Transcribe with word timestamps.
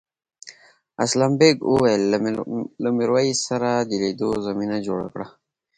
اسلم 1.03 1.31
بېگ 1.39 1.57
وویل 1.71 2.01
له 2.83 2.89
میرويس 2.97 3.39
سره 3.49 3.69
د 3.89 3.91
لیدو 4.01 4.29
زمینه 4.47 4.77
جوړه 4.87 5.07
کړه. 5.13 5.27